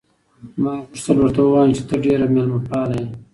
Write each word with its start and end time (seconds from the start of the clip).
ما 0.61 0.73
غوښتل 0.87 1.15
ورته 1.19 1.41
ووایم 1.43 1.71
چې 1.77 1.83
ته 1.89 1.95
ډېره 2.05 2.25
مېلمه 2.33 2.59
پاله 2.69 2.95
یې. 3.01 3.07